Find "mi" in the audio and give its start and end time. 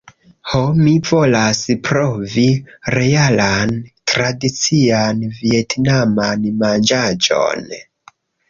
0.85-0.93